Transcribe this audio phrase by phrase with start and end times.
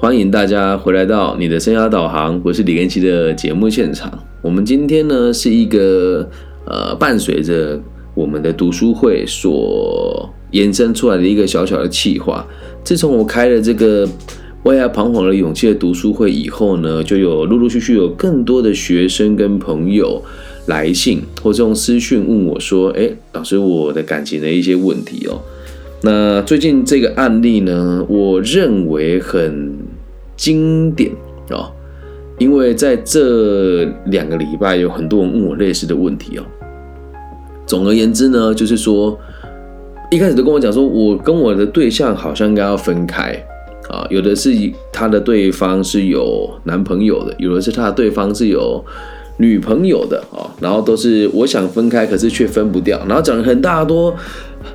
[0.00, 4.10] 欢迎大家回来到你的生涯导航，我是李根奇的节目现场。
[4.40, 6.26] 我们今天呢是一个
[6.64, 7.78] 呃，伴随着
[8.14, 12.46] 我们的读书会所延伸出来的一个小小的企划。
[12.82, 14.08] 自从我开了这个
[14.62, 20.22] 为爱彷徨的勇气的读书会以后呢，就有陆陆续续有更多的学生跟朋友
[20.64, 25.42] 来信或者用私讯问我说：“哎，老师，我的感情的一些问题哦。”
[26.02, 29.76] 那最近这个案例呢，我认为很
[30.40, 31.12] 经典
[31.50, 31.70] 哦，
[32.38, 36.44] 因为在这两个礼拜有很多人问我类似的问题哦。
[37.66, 39.18] 总而言之呢，就是说
[40.10, 43.32] 一开始都跟我讲说，我跟我的对象好像应该要分开
[43.90, 44.50] 啊，有的是
[44.90, 48.82] 他的对方是有男朋友的，有的是他的对方是有。
[49.40, 54.14] 女朋友的哦，然后都是我想分开，可是却分不掉，然后讲了很大多，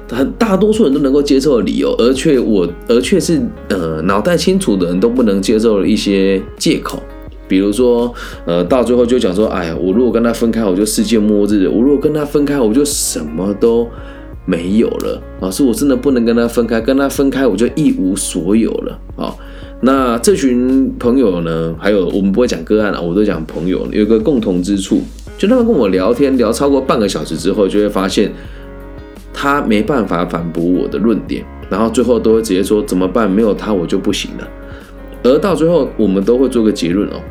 [0.09, 3.39] 很大多数人都能够接受的理由，而却我而却是
[3.69, 6.99] 呃脑袋清楚的人都不能接受的一些借口，
[7.47, 8.11] 比如说
[8.45, 13.87] 呃到最后就讲说，哎呀，我如果跟他分开，我就世界末日；我如果跟他分开，我就什么都
[14.45, 15.21] 没有了。
[15.41, 19.35] 老师，我真的不能跟他分开，跟他分开我就一无所有了啊。
[19.81, 21.75] 那这群朋友呢？
[21.77, 23.87] 还有我们不会讲个案啊，我都讲朋友。
[23.91, 25.01] 有个共同之处，
[25.37, 28.31] 就他们跟我聊天聊超过半个小时之后，就会发现
[29.33, 33.29] 他没办法反驳我的论点，然后最后都会直接说怎么办？
[33.29, 34.47] 没有他我就不行了。
[35.23, 37.21] 而到最后，我们都会做个结论哦，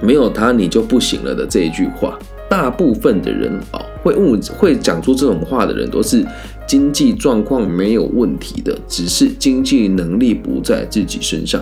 [0.00, 2.18] 没有他你就不行了的这一句话。
[2.48, 6.24] 大部分的人哦，会问会讲出这种话的人，都是
[6.70, 11.60] 经济状况没有问题的，只是经济能力不在自己身上。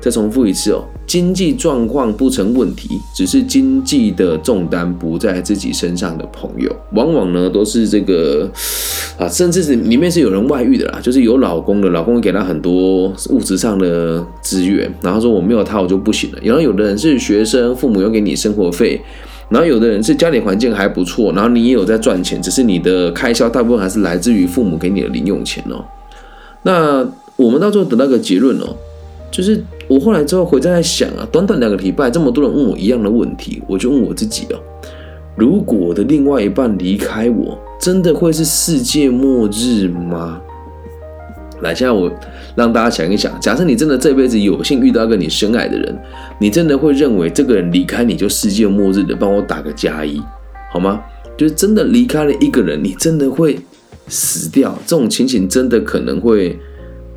[0.00, 8.50] 再重复一次哦，经济状况不成问题，只是经济的重担不在自己身上的朋友，往往呢都是这个
[9.16, 16.38] 啊，甚至是里面是有人外遇的啦，就是有老公的，老公给他很多物质上的资源，然后说我没有他我就不行了。
[16.42, 19.00] 然后有的人是学生，父母又给你生活费。
[19.48, 25.84] 然后有的人是家里环境还不错，然后你也有在赚钱，只是你的开销大部分还是来自于父母给你的零用钱哦。
[26.62, 28.74] 那我们到最后得到个结论哦，
[29.30, 34.56] 就是我后来之后回在想啊，短短两个礼拜，这么多人问我一样的问题，我就问我自己哦，
[35.36, 40.40] 如果我的另外一半离开我，真的会是世界末日吗？
[41.64, 42.08] 来，现在我
[42.54, 45.98] 让大家想一想，假设你真的这辈子有幸遇到一个你深爱的人，
[46.38, 49.16] 你真的会认为这个人离开你就世界末日的？
[49.16, 50.22] 帮我打个加一，
[50.70, 51.00] 好吗？
[51.36, 53.58] 就是真的离开了一个人，你真的会
[54.06, 54.78] 死掉？
[54.86, 56.56] 这种情形真的可能会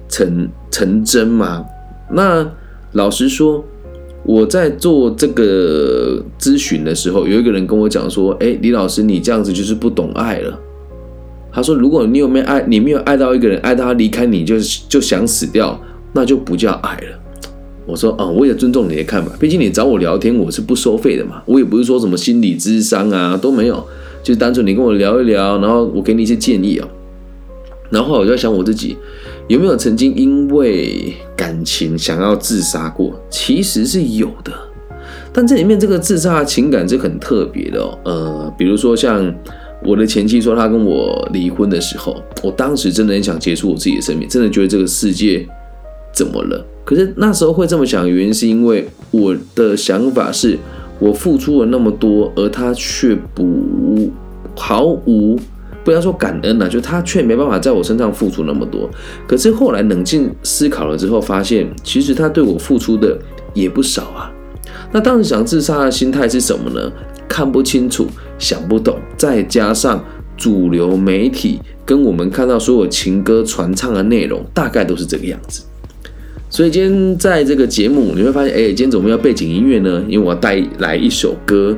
[0.09, 1.64] 成成真吗？
[2.12, 2.50] 那
[2.94, 3.64] 老实说，
[4.24, 10.59] 我在做这个咨询的时候，有一个人跟我讲说：“哎，李老师，你这样子就是不懂爱了。”
[11.57, 14.57] 他说：“如果你有没有爱，你没有爱到一个人，爱到他离开你就
[14.88, 15.75] 就想死掉，
[16.13, 17.19] 那就不叫爱了。”
[17.88, 23.84] 我说：“啊，我也尊重你的看法，毕竟你找我聊天，我是不收费的嘛，我也不是说什么心理智商啊都没有，
[24.22, 26.88] 就单纯你跟我聊一聊，然后我给你一些建议啊。
[27.90, 28.96] 然后我就在想我自己
[29.47, 33.19] 有没有曾经因为感情想要自杀过？
[33.31, 34.53] 其实是有的，
[35.34, 37.97] 但这里面这个自杀的情感是很特别的哦。
[38.06, 39.34] 呃，比如说像。”
[39.84, 45.48] 我的前妻说，她跟我离婚的时候，我当时真的很想结束我自己的生命，真的觉得这个世界
[46.14, 46.66] 怎么了？
[46.84, 50.58] 可是那时候会这么想原因，是因为我的想法是，
[51.00, 54.10] 我付出了那么多，而他却不
[54.56, 55.38] 毫无，
[55.84, 58.90] 不要说感恩了，就他却没办法在我身上付出那么多。
[59.28, 63.18] 可是后来冷静思考了之后，发现其实他对我付出的
[63.54, 64.32] 也不少啊。
[64.92, 66.92] 那当时想自杀的心态是什么呢？
[67.28, 68.08] 看不清楚，
[68.40, 70.04] 想不懂，再加上
[70.36, 75.64] 主流媒体跟我们看到所有情歌传唱的内容，大概都是这个样子。
[76.50, 80.02] 所以今天在这个节目，你会发现，哎，今天怎么要背景音乐呢？
[80.08, 81.76] 因为我要带来一首歌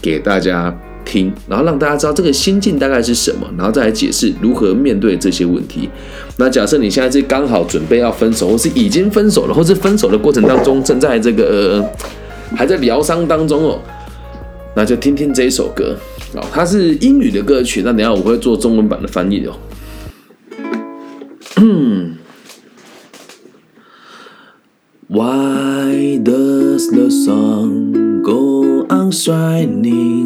[0.00, 0.72] 给大家
[1.04, 5.88] 听，然后让大家知道这个心境大概是什么，然后再来解释如何面对这些问题。
[6.36, 11.84] 那假设你现在是刚好准备要分手，或是已经分手了，或是分手的过程当中正在这个
[12.54, 13.80] 还在疗伤当中哦。
[14.74, 15.96] 那就听听这一首歌
[16.34, 17.82] 哦，它是英语的歌曲。
[17.84, 19.54] 那等下我会做中文版的翻译哦。
[25.08, 30.24] Why does the sun go on shining?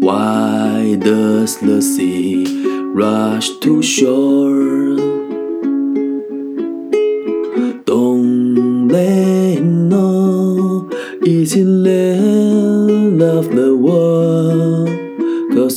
[0.00, 2.46] Why does the sea
[2.94, 5.09] rush to shore?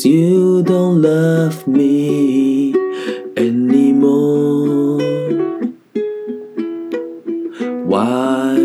[0.04, 2.74] Cause you don't love me
[3.38, 5.00] anymore
[7.88, 8.56] Why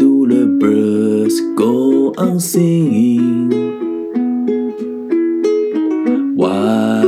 [0.00, 3.50] do the birds go on singing?
[6.34, 7.02] Why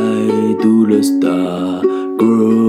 [0.61, 1.87] do the stars
[2.19, 2.62] grow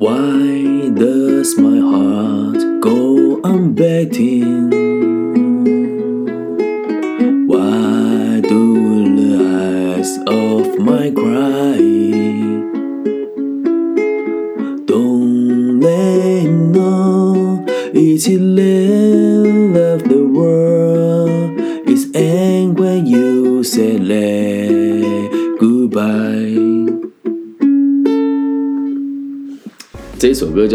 [0.00, 4.69] Why does my heart go on beating?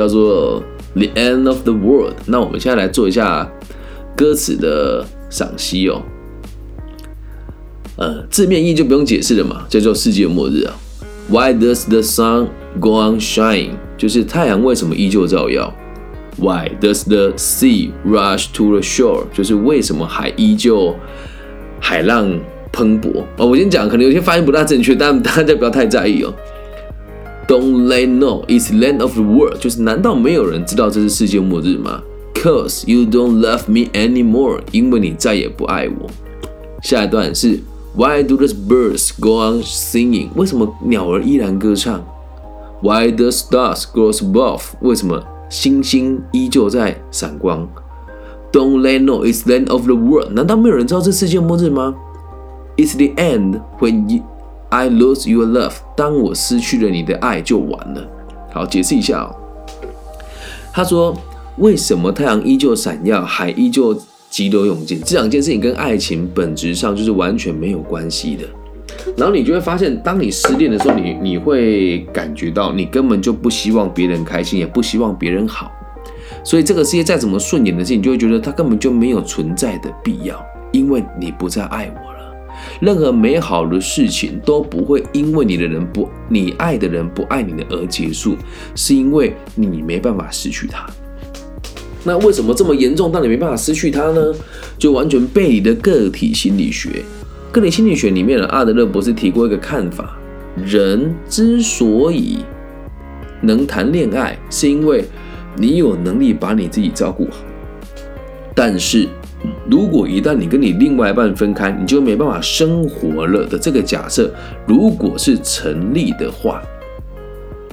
[0.05, 0.61] 叫做
[0.99, 2.13] 《The End of the World》。
[2.27, 3.51] 那我们现在来做一下
[4.15, 6.01] 歌词的赏析哦。
[7.97, 10.75] 呃，字面意就不用解释了嘛，叫做世界末日啊。
[11.27, 12.49] Why does the sun
[12.79, 13.71] go on shine？
[13.97, 15.73] 就是太阳为什么依旧照耀
[16.37, 19.23] ？Why does the sea rush to the shore？
[19.33, 20.95] 就是为什么海依旧
[21.79, 22.29] 海浪
[22.71, 23.25] 喷薄？
[23.37, 26.31] 哦，我先讲，可能有些发音不大正确，但大家不要太在意哦。
[27.46, 29.58] Don't they know it's the end of the world？
[29.58, 32.00] 就是难道没有人知道这是世界末日吗？
[32.34, 36.08] Cause you don't love me anymore，因为你再也不爱我。
[36.82, 37.60] 下一段是
[37.94, 40.28] Why do the birds go on singing？
[40.36, 42.02] 为什么鸟儿依然歌唱？
[42.82, 44.62] Why the stars glow above？
[44.80, 47.68] 为什么星星依旧在闪光？
[48.52, 50.32] Don't they know it's the end of the world？
[50.32, 51.94] 难道没有人知道这世界末日吗？
[52.76, 54.22] It's the end when you
[54.75, 58.05] I lose your love，当我失去了你的爱就完了。
[58.51, 59.33] 好，解释一下哦。
[60.73, 61.15] 他说，
[61.59, 63.97] 为什么太阳依旧闪耀，海依旧
[64.29, 64.99] 急流勇进？
[65.05, 68.43] 这两件事情跟爱情本质上就是完全没有关系的。
[69.15, 75.71] 然后你就会发现，当你失恋的时候，你你会感觉到你根本就不希望别人开心，也不希望别人好。
[76.43, 82.14] 所以这个世界再怎么顺眼的事情，你就会觉得它根本就没有存在的必要，因为你不再爱我了。
[82.79, 88.35] 任何美好的事情都不会因为你的人不你爱的人不爱你的而结束，
[88.75, 90.85] 是因为你没办法失去他。
[92.03, 94.21] 那为什么这么严重到你没办法失去他呢？
[94.77, 97.03] 就完全背离的个体心理学。
[97.51, 100.17] 个体心理学里面的阿德勒博士提过一个看法：
[100.65, 102.39] 人之所以
[103.41, 105.05] 能谈恋爱，是因为
[105.57, 107.37] 你有能力把你自己照顾好。
[108.53, 109.07] 但是
[109.69, 114.31] 如果一旦你跟你另外一半分开，你就没办法生活了的这个假设，
[114.67, 116.61] 如果是成立的话，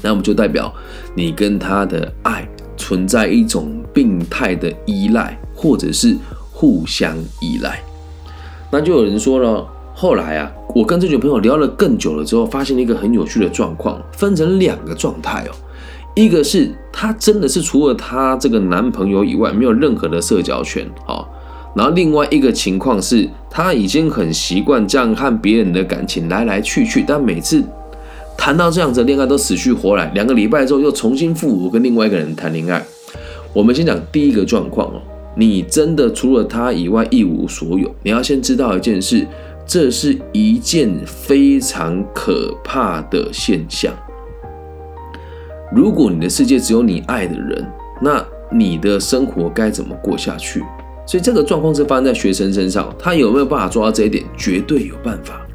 [0.02, 0.72] 那么就代表
[1.14, 6.16] 你跟他的爱存在一种病态的依赖，或者是
[6.50, 7.80] 互相依赖。
[8.70, 15.52] 那就有人说了，后来啊，我跟这群朋友聊了更久了之后，发现了一个很有趣的状况，分成两个状态哦。
[16.14, 21.28] 一个是她真的是除了她这个男朋友以外，没有任何的社交圈，好。
[21.74, 27.62] 然后另外一个情况是，他已经很习惯这样和别人的感情来来去去，但每次
[28.36, 32.84] 谈到这样子恋爱都死去活来，两个礼拜之后又重新复活跟另外一个人谈恋爱。
[33.54, 35.00] 我们先讲第一个状况哦，
[35.36, 37.94] 你真的除了他以外一无所有。
[38.02, 39.26] 你要先知道一件事，
[39.66, 43.92] 这是一件非常可怕的现象。
[45.74, 47.66] 如果你的世界只有你爱的人，
[48.00, 50.62] 那你的生活该怎么过下去？
[51.06, 54.24] 所以这个状况是发生在学生身上，他有没有办法做到这一点？
[54.36, 55.46] 绝对有办法。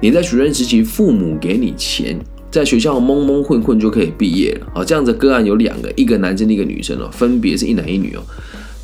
[0.00, 2.18] 你在学生时期，父母给你钱，
[2.50, 4.66] 在学校蒙蒙混混就可以毕业了。
[4.74, 8.22] 好，这样子个案有两个，一个男生，一个女生哦，分别是一男一女哦。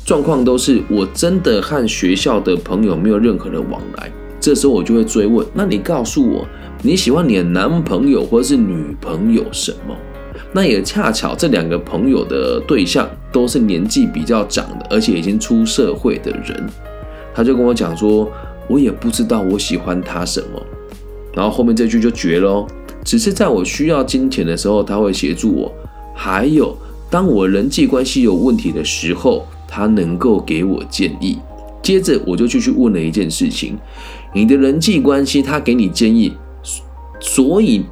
[0.03, 6.45] 状况都是我真的和学校的朋友没有任何的往来，这时候我就会追问：那你告诉我，
[6.81, 9.95] 你喜欢你的男朋友或者是女朋友什么？
[10.53, 16.69] 那也恰巧这两个朋友的对象都是年纪比较长的，而且已经出社会的人。
[17.33, 18.29] 他就跟我讲说，
[18.67, 20.61] 我也不知道我喜欢他什么。
[21.33, 22.67] 然后后面这句就绝了，
[23.05, 25.71] 只是在我需要金钱的时候，他会协助我。
[26.13, 26.77] 还有
[27.09, 31.39] 当我人际关系有问题的时候，他能够给我建议。
[31.81, 33.77] 接着我就继续问了一件事情：
[34.33, 36.33] 你的人际关系，他给你建议，
[37.21, 37.85] 所以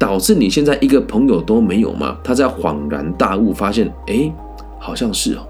[0.00, 2.16] 导致你现在一个朋友都没有吗？
[2.24, 4.32] 他在恍然大悟，发现，哎，
[4.78, 5.46] 好像是哦。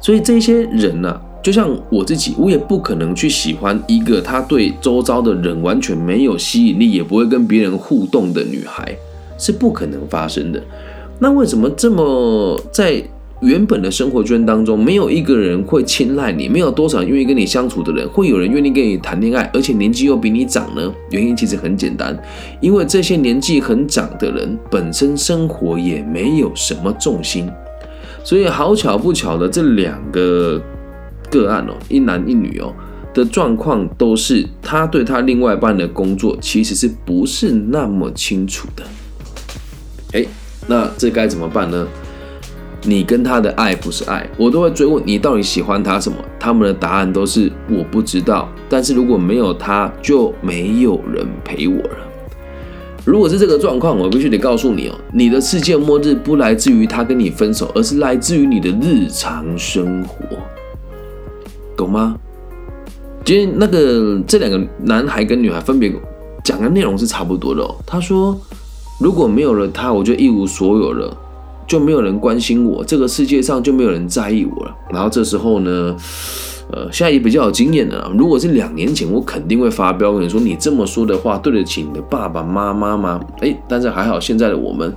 [0.00, 8.96] 所以这些人呢，就像我自己，我也不可能去喜欢一个他对周遭的人完全没有吸引力，也不会跟别人互动的女孩，
[9.36, 10.62] 是不可能发生的。
[11.18, 13.02] 那为什么这么在？
[13.40, 20.92] 原本的生活圈当中，没有一个人会青睐你，没有多少愿意跟你相处的人，会有人愿意跟你谈恋爱，而且年纪又比你长呢？
[21.10, 22.14] 原因其实很简单，
[22.60, 27.48] 因为这些年纪很长的人本身生活也没有什么重心，
[28.22, 30.60] 所以好巧不巧的这两个
[31.30, 32.74] 个案哦，一男一女哦
[33.14, 38.84] 的状况都是他对他另外一半的工作其实是不是那么清楚的？
[40.12, 40.26] 哎，
[40.66, 41.88] 那这该怎么办呢？
[42.82, 46.16] 你跟他的爱不是爱，我都会追问你到底喜欢他什么？
[46.38, 48.48] 他们的答案都是我不知道。
[48.68, 51.96] 但是如果没有他，就没有人陪我了。
[53.04, 60.24] 如果是这个状况，我必须得告诉你哦，你的世界末日不来自于他跟你分手，而是来自于你的日常生活，
[61.76, 62.16] 懂吗？
[63.24, 65.92] 今天那个这两个男孩跟女孩分别
[66.42, 67.74] 讲的内容是差不多的哦。
[67.86, 68.38] 他说，
[68.98, 71.16] 如果没有了他，我就一无所有了。
[71.70, 74.76] 就没有人关心我，这个世界上就没有人在意我了。
[74.90, 75.96] 然后这时候呢，
[76.72, 78.10] 呃，现在也比较有经验了。
[78.18, 83.20] 如果是两年前，我肯定会发飙，跟你说你这么说的话对得起你的爸爸妈妈吗？
[83.40, 84.92] 哎，但是还好，现在的我们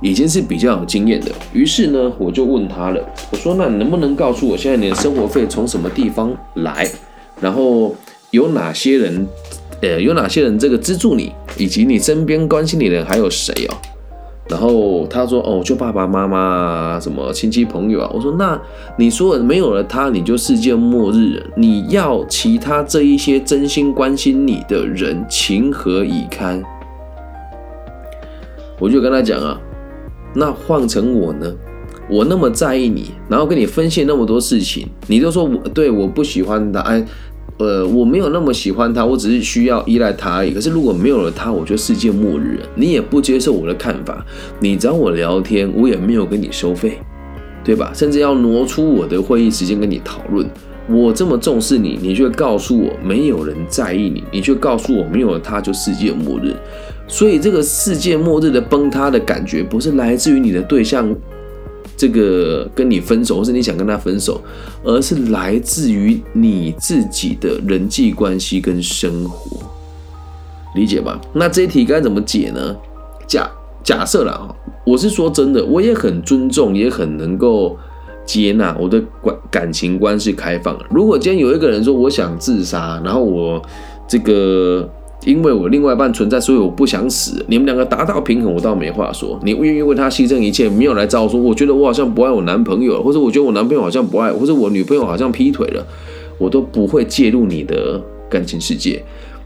[0.00, 1.30] 已经是比较有经验的。
[1.52, 6.90] 于是呢，我就问他了，我说那你能不能告诉我现在你的生活费从什么地方来？
[7.38, 7.94] 然后
[8.30, 9.28] 有哪些人，
[9.82, 13.76] 呃，有哪些人这个资助你，以及你身边关心你的人还有谁哦？
[14.48, 18.60] 然后他说：“哦，就爸爸妈妈什么亲戚朋友啊。”我说：“那
[18.98, 21.46] 你说没有了他，你就世界末日了。
[21.56, 26.62] 你要其他这一些真心关心你的人，情何以堪？”
[28.78, 29.58] 我就跟他讲啊，
[30.34, 31.50] 那换成我呢？
[32.10, 37.04] 我那么在意你，然后跟你分析那么多事情，你都说我对我不喜欢他，哎。
[37.58, 40.52] 呃，我没有那么喜欢他，我只是需要依赖他而已。
[40.52, 42.68] 可是如果没有了他，我就世界末日了。
[42.74, 44.26] 你也不接受我的看法，
[44.58, 46.98] 你找我聊天，我也没有跟你收费，
[47.62, 47.92] 对吧？
[47.94, 50.44] 甚至要挪出我的会议时间跟你讨论。
[50.88, 56.54] 我这么重视你，你却告诉我没有人在意你，你却告诉我没有了他就世界末日。
[57.06, 61.08] 所以这个世界末日的崩塌的感觉，不是来自于你的对象。
[61.96, 64.40] 这个跟你分手，或是你想跟他分手，
[64.82, 69.58] 而是来自于你自己的人际关系跟生活，
[70.74, 71.20] 理解吧？
[71.32, 72.76] 那这一题该怎么解呢？
[73.26, 73.50] 假
[73.82, 77.78] 假设了哈，我是说真的，我也很尊重，也很能够
[78.26, 80.78] 接纳我的感感情观是开放。
[80.90, 83.62] 如果今天有一个人说我想自杀，然后我
[84.08, 84.88] 这个。
[85.24, 87.44] 因为我另外一半存在，所以我不想死。
[87.48, 89.38] 你们两个达到平衡，我倒没话说。
[89.42, 95.86] 你愿意为他牺牲一切，没有来找我说，我觉得我好像不爱我男朋友，或者我觉得我男朋友好像不爱，或者我女朋友好像劈腿了，
[96.38, 99.02] 我都不会介入你的感情世界。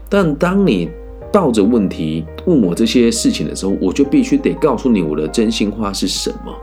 [0.09, 0.89] 但当你
[1.31, 6.53] 抱着问题问我这些事情的时候，我就必须得告诉你我的真心话是什么，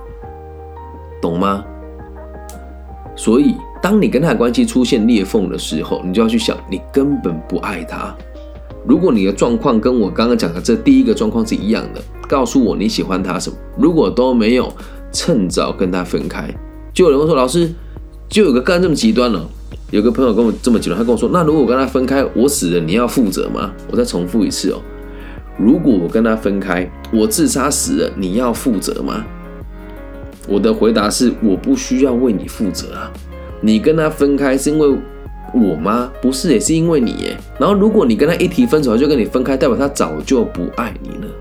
[1.22, 1.64] 懂吗？
[3.18, 8.14] 所以，当你跟他的关系出现裂缝的时候，你就要去想，你根本不爱他。
[8.88, 13.56] 如果你的状况跟我刚刚讲的这第一个状况是一样的，告诉我你喜欢他什么。
[13.76, 14.72] 如果都没有，
[15.10, 16.48] 趁早跟他分开。
[16.94, 17.68] 就有人问说：“老师，
[18.28, 19.48] 就有个干这么极端了。”
[19.90, 24.80] 有个朋友跟我这么极端，他跟我说：“那如果跟他分开，我死了，你要负责吗？”我再重复一次哦，
[25.58, 29.24] 如果我跟他分开，我自杀死了，你要负责吗？
[30.48, 33.12] 我的回答是：我不需要为你负责啊。
[33.60, 34.96] 你跟他分开是因为。
[35.54, 36.10] 我吗？
[36.20, 37.36] 不是，也是因为你耶。
[37.58, 41.32] 然后，如果你跟他一提分手，就跟你分开，代表他早就不爱你了。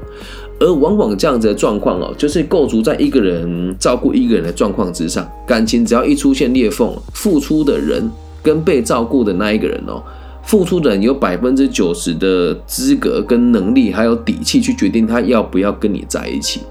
[0.60, 5.30] 而往往这样子的状况哦，就是构筑在一个人照顾一个人的状况之上。
[5.46, 8.10] 感情只要一出现裂缝，付出的人
[8.42, 10.02] 跟被照顾的那一个人哦，
[10.44, 16.62] 付出的人有百分之九十的资格跟能力，还有底气去决定他要不要跟你在一起。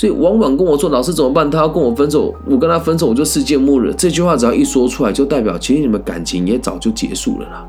[0.00, 1.50] 所以往往跟我说：“老师怎么办？
[1.50, 7.68] 他要跟我分手，我跟他分手，我就世界末日。”这句话只要一说出来，就代表其实你们感情也早就结束了啦。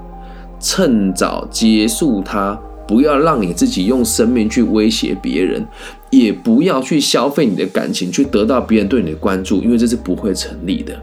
[0.57, 2.57] 趁早结束它，
[2.87, 5.67] 不要让你自己用生命去威胁别人，
[6.09, 10.93] 也不要去消费你的感情去得到别人对你的关注，因为这是不会成立的。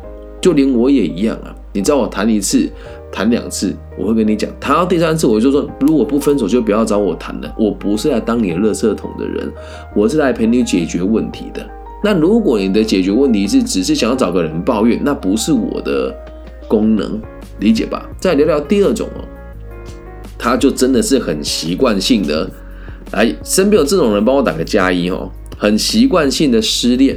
[0.40, 1.54] 就连我也一样啊！
[1.74, 2.66] 你知道我谈一次。
[3.10, 7.54] 谈两次，我会跟你讲；谈到第三次，我就说，如果不分手，就不要找我谈了。
[7.58, 9.50] 我不是来当你的垃圾桶的人，
[9.94, 11.64] 我是来陪你解决问题的。
[12.04, 16.14] 那如果你的解决问题是只是想要找个人抱怨，那不是我的
[16.68, 17.20] 功能，
[17.58, 18.08] 理解吧？
[18.20, 19.24] 再聊聊第二种哦，
[20.38, 22.48] 他就真的是很习惯性的，
[23.10, 27.16] 来身边有这种人，帮我打个加一哦，很习惯性的失恋，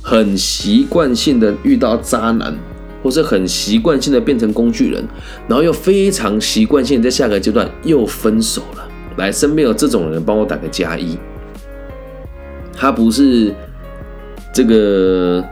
[0.00, 2.56] 很习惯性的遇到渣男，
[3.02, 5.02] 或是很习惯性的变成工具人，
[5.48, 8.88] 然后又非常习惯性在下个阶段又分手了。
[9.16, 11.18] 来，身边有这种人，帮我打个加一。
[12.74, 13.54] 他不是
[14.52, 15.44] 这个，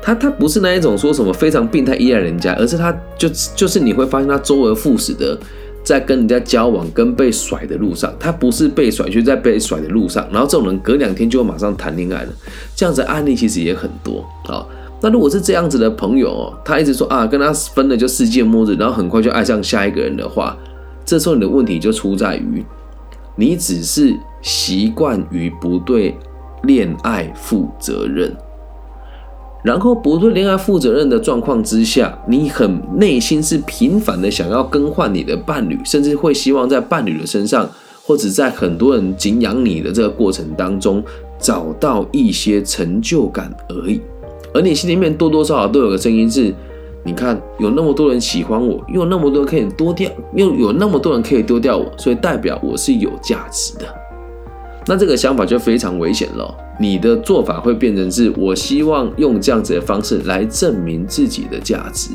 [0.00, 5.38] 他他不是那一种说什么非常病态依赖人家，而是他就就是你会发现他周而复始的
[5.82, 10.26] 在跟人家交往，跟被甩的路上，他不是被甩，就是在被甩的路上。
[10.32, 12.32] 然后这种人隔两天就会马上谈恋爱了，
[12.76, 14.64] 这样子案例其实也很多啊。
[15.02, 20.56] 那如果是这样子的朋友哦，他一直说啊，跟他分了就世界末日，然后很快就爱上下一个人的话，
[21.04, 22.64] 这时候你的问题就出在于，
[23.36, 26.14] 你只是习惯于不对。
[26.64, 28.30] 恋爱负责任，
[29.64, 37.66] 然后不对恋爱负责任的状况之下，你很内心是频繁的想要更换你的伴侣，甚至会希望在伴侣的身上，
[38.06, 41.02] 或者在很多人敬仰你的这个过程当中，
[41.38, 44.02] 找到一些成就感而已。
[44.52, 46.54] 而你心里面多多少少都有个声音是：
[47.04, 53.86] 你看，有那么多人喜欢我，又有那么多人可以丢掉，又有那么多人可以丢掉我，所以代表我是有价值的。
[54.86, 56.54] 那这个想法就非常危险了。
[56.78, 62.10] 你的做法会变成是，我希望用这样子的方式来证明自己的价值。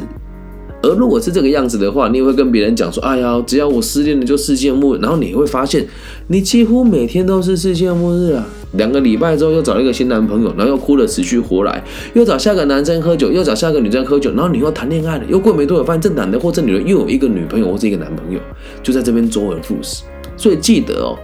[0.86, 5.86] 而如果是这个样子的话，你也会跟别人讲说：“哎呀，只要我失恋了就世界末日。”然后你会发现，
[6.27, 8.46] 你几乎每天都是世界末日啊。
[8.74, 18.39] 两个礼拜之后又找了一个新男朋友，然后又哭得死去活来，又找下个男生喝酒，又找下个女生喝酒，然后你又谈恋爱了，又过没多久发现这男的或者女的又有一个女朋友或者一个男朋友，
[18.84, 20.04] 就在这边周而复始。
[20.38, 21.18] 所以记得哦。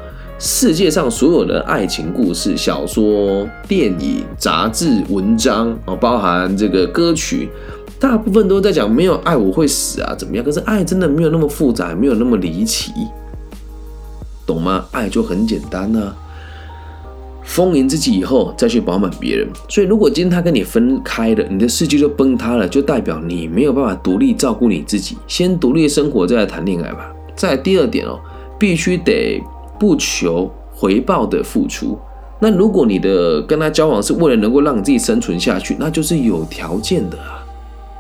[0.44, 7.48] 世界上所有的爱情故事、小说、电影、杂志、文章哦，包含这个歌曲，
[8.02, 10.44] 大部分都在讲没有爱我会死啊，怎么样？
[10.44, 12.92] 可是爱真的没有那么复杂，没有那么离奇，
[14.46, 14.84] 懂吗？
[14.92, 16.12] 爱就很简单呐，
[17.44, 19.48] 丰盈自己以后再去饱满别人。
[19.70, 25.16] 所以，如果今天他跟你分开了，你的世界就崩塌了，就代表你没有办法独立照顾你自己。
[25.28, 27.14] 先独立生活，再来谈恋爱吧。
[27.36, 28.20] 再第二点哦，
[28.58, 29.42] 必须得。
[29.80, 31.98] 不求回报的付出，
[32.40, 37.41] 那如果你的跟他交往是为了能够让你自己生存下去，那就是有条件的啊。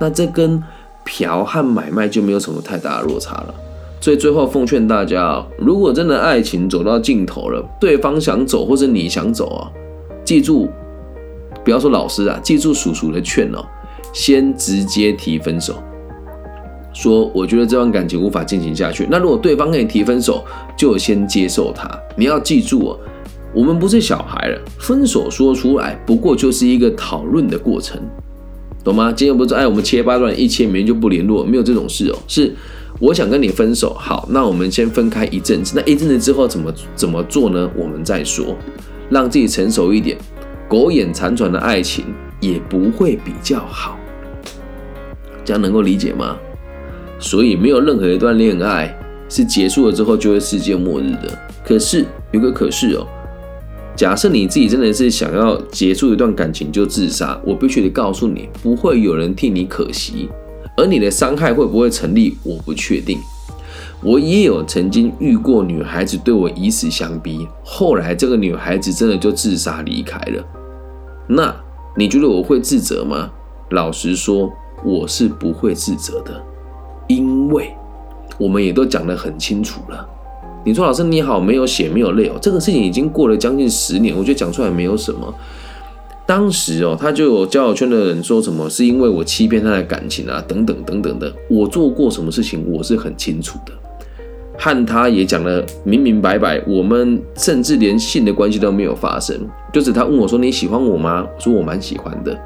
[0.01, 0.61] 那这跟
[1.05, 3.53] 嫖和买卖就没有什么太大的落差了。
[4.01, 9.69] 所以最后奉劝大家如果真的爱情走到尽头了，对方想走或者你想走啊，
[10.25, 10.67] 记住，
[11.63, 13.63] 不要说老师啊，记住叔叔的劝哦，
[14.11, 15.75] 先直接提分手。
[16.93, 19.07] 说，我觉得这段感情无法进行下去。
[19.09, 20.43] 那如果对方跟你提分手，
[20.75, 21.87] 就先接受他。
[22.17, 22.99] 你要记住哦，
[23.53, 28.01] 我们不是小孩了，分手说出来不过就是一个讨论的过程，
[28.83, 29.11] 懂吗？
[29.11, 32.17] 今天不是哎，我们切八段一千年就不联络，没有这种事哦。
[32.27, 32.53] 是
[32.99, 35.73] 我想跟你分手，好，那我们先分开一阵子。
[35.75, 37.69] 那一阵子之后怎么怎么做呢？
[37.75, 38.55] 我们再说，
[39.09, 40.17] 让自己成熟一点。
[40.67, 42.05] 苟延残喘的爱情
[42.39, 43.99] 也不会比较好，
[45.43, 46.37] 这样能够理解吗？
[47.19, 48.97] 所以没有任何一段恋爱
[49.29, 51.37] 是结束了之后就会世界末日的。
[51.63, 53.05] 可是有个可是哦，
[53.95, 60.29] 假设你自己真的是想要结束一段感情就自杀，我必须得告诉你，不会有人替你可惜。
[60.77, 63.19] 而你的伤害会不会成立，我不确定。
[64.01, 70.43] 我也有曾经遇过女孩子对我以死相逼，后来这个女孩子真的就自杀离开了。
[71.27, 71.55] 那
[71.95, 73.29] 你觉得我会自责吗？
[73.71, 74.51] 老实说，
[74.83, 76.41] 我是不会自责的。
[77.07, 77.75] 因为
[78.39, 80.09] 我们也都讲得很清楚了。
[80.63, 85.33] 你说老师你好，没有血没有泪哦，这个事情已经过了将近十年，我觉得讲出来没有什么。
[86.25, 91.33] 当时哦，他就有交友圈的人说什么是因为我欺骗他的感情啊，等等等等的。
[91.49, 93.73] 我做过什么事情，我是很清楚的。
[94.57, 99.35] 和他也讲得明明白白，我们甚至连性的关系都没有发生，
[99.73, 101.25] 就是他问我说你喜欢我吗？
[101.35, 102.39] 我说我蛮喜欢的。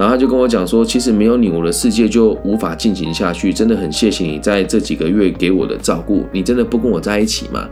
[0.00, 3.52] 然后他就跟我讲说，其实没有你，我的世界就无法进行下去。
[3.52, 6.24] 真的很谢谢你在这几个月给我的照顾。
[6.32, 7.68] 你真的不跟我在一起吗？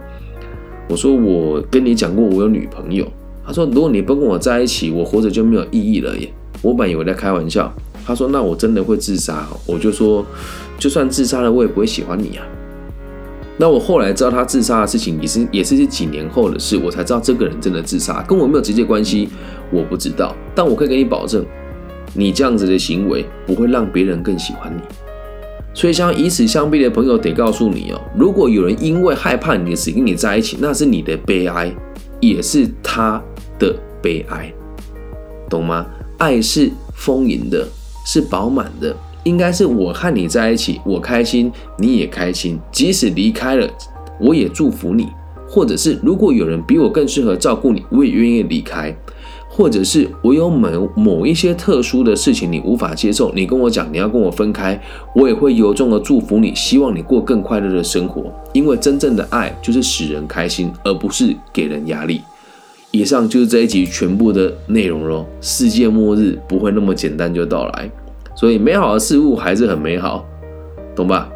[0.91, 3.11] 我说我跟你讲过我有女朋友。
[3.47, 6.31] 他说如果你不跟我在一起，我活着就没有意义了耶。
[6.61, 7.73] 我本以为在开玩笑。
[8.05, 9.49] 他说那我真的会自杀。
[9.65, 10.23] 我就说
[10.79, 12.45] 就算自杀了，我也不会喜欢你啊。
[13.57, 19.31] 那我后来知道他自杀的事情，也是也是几年后的事，我才知道这个人真的自杀，跟我没有直接关系，
[19.71, 20.37] 我不知道。
[20.55, 21.43] 但我可以给你保证。
[22.15, 24.81] 你这样子的行为不会让别人更喜欢你，
[25.75, 31.73] 所以像以此相逼的朋友得告诉你哦，如果有人因为害怕你的死跟你在一起，那是你的悲哀，
[32.21, 33.23] 也是他
[33.59, 34.53] 的悲哀。
[35.49, 35.87] 懂吗？
[36.19, 37.67] 爱是丰盈的，
[38.05, 38.95] 是饱满的，
[39.25, 43.69] 应该是我和你在一起，我开心，你也开心，即使离开了，
[44.21, 45.09] 我也祝福你。
[45.49, 48.95] 或者是如果有人比我更适合照顾你，我也愿意离开。
[49.59, 54.81] 或者是我有某某一些特殊的事情你无法接受，你跟我讲你要跟我分开，
[55.17, 58.33] 我也会由衷的祝福你，希望你过更快乐的生活。
[58.53, 62.21] 因为真正的爱就是使人开心，而不是给人压力。
[62.93, 65.27] 以上就是这一集全部的内容喽。
[65.41, 67.91] 世界末日不会那么简单就到来，
[68.37, 70.25] 所以美好的事物还是很美好，
[70.95, 71.29] 懂吧？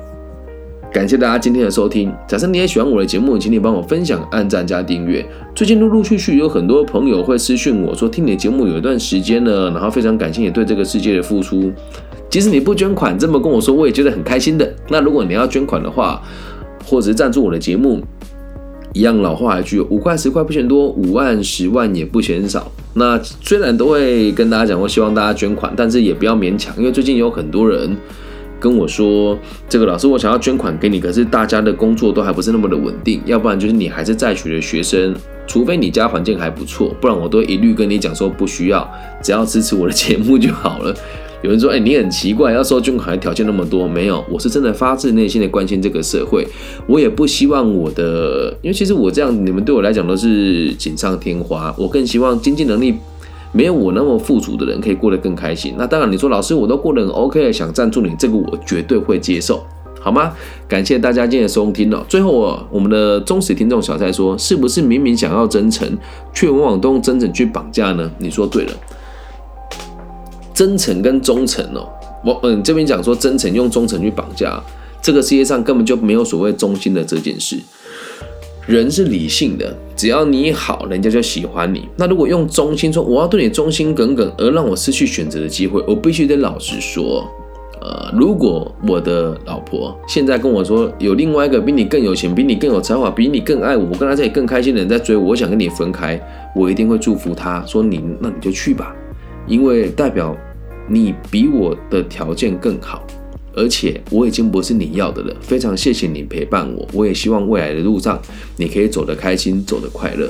[0.93, 2.13] 感谢大家今天的收听。
[2.29, 5.25] 假设你也喜欢我的节目，请你帮我分享、按赞加订阅。
[5.55, 11.73] 最近陆陆续续有很多朋友会私讯我说，听你的节目有一段时间了，然后非常感谢你对这个世界的付出。
[12.29, 14.71] 即使你不捐款，这么跟我说，我也觉得很开心的。
[14.91, 16.23] 那如果你要捐款的话，
[16.85, 18.03] 或者是赞助我的节目，
[18.93, 22.71] 一样老话一句，五块十块不嫌多，五万十万也不嫌少。
[22.93, 27.97] 那虽然都会跟大家讲，我希望大家捐款，但是也不要勉强，因为最近有很多人。
[28.63, 29.37] 跟我说，
[29.69, 35.13] 这个老师，我想要捐款给你，可是大家的工作都还不是那么的稳定，要不然就是你还是在学的学生，
[35.49, 38.89] 除非你家环境还不错，不然我都一律跟你讲说不需要，
[39.21, 40.95] 只要支持我的节目就好了。
[41.43, 46.47] 有人说，哎，你很奇怪，要收捐款条件那么多，没有，我是真的发自内心的关心这个社会，
[46.87, 52.95] 我也不希望我的，因为其实我这样，你们对我来讲都是锦上添花，我更希望经济能力。
[53.53, 55.75] 没有我那么富足的人可以过得更开心。
[55.77, 59.63] 那当然，你说老师我都过得很 OK，想赞助你，这个我绝对会接受，
[60.01, 60.33] 好吗？
[60.67, 62.05] 感谢大家今天的收听了。
[62.09, 65.87] 最后哦，我们的忠实听众小蔡说，是不是明明想要真诚，
[66.33, 68.11] 却往往都用真诚去绑架呢？
[68.19, 68.73] 你说对了，
[70.55, 71.87] 真诚跟忠诚哦，
[72.25, 74.59] 我嗯这边讲说真诚用忠诚去绑架，
[75.03, 77.59] 这个世界上根本就没有所谓忠心的这件事。
[78.67, 81.89] 人是理性的，只要你好，人家就喜欢你。
[81.97, 87.29] 那如果用忠心说，我要对你忠心耿耿，而让我失去选择的机会，我必须得老实说，
[87.81, 96.21] 呃，如果我的老婆现在跟我说有另外一个比你更有钱、比你更有才华、比你更爱我、我跟他在一起更开心的人在追我，我想跟你分开，
[96.55, 98.95] 我一定会祝福他说你那你就去吧，
[99.49, 100.37] 因为代表
[100.89, 103.03] 你比我的条件更好。
[103.55, 108.21] 而且我已经不是你要的了，非常谢谢你陪伴我，我也希望未来的路上
[108.57, 110.29] 你可以走得开心，走得快乐，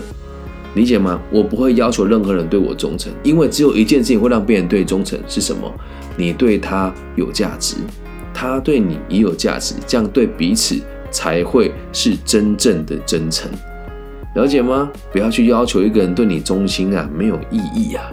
[0.75, 1.21] 理解吗？
[1.31, 5.73] 我不会要求任何人对我忠诚，因为只有一件事情会让别人对忠诚，是什么？
[6.17, 7.77] 你对他有价值，
[8.35, 10.77] 他对你也有价值，这样对彼此
[11.11, 13.51] 才会是真正的真诚，
[14.35, 14.91] 了解吗？
[15.13, 18.11] 不要去要求一个人对你忠心啊，没有意义啊，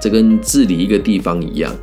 [0.00, 1.74] 这跟治理一个地方一样。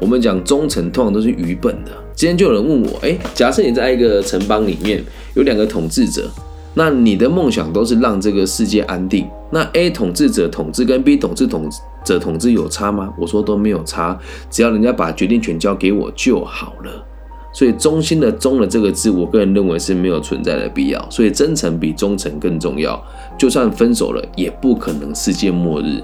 [0.00, 1.90] 我们讲忠诚，通常都是愚笨的。
[2.14, 5.02] 今天就有人问我，哎，假设你在一个城邦里面
[5.34, 6.28] 有两个统治者，
[6.74, 9.26] 那你的梦想都是让这个世界安定。
[9.50, 11.68] 那 A 统治者统治跟 B 统治统
[12.04, 13.12] 者统治有差吗？
[13.16, 14.18] 我说都没有差，
[14.50, 17.06] 只要人家把决定权交给我就好了。
[17.52, 21.08] 所以忠心的忠的这个字，我个人认为是没有存在的必要。
[21.08, 23.00] 所以真诚比忠诚更重要。
[23.38, 26.02] 就算分手了，也不可能世界末日。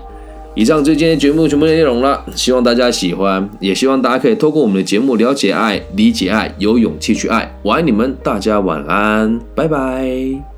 [0.55, 7.51] 以上就是今天节目全部的内容了，希望大家喜欢，也希望大家可以透过我们的节目了解爱、理解爱、有勇气去爱。
[7.63, 10.50] 我爱你们，大家晚安，拜拜。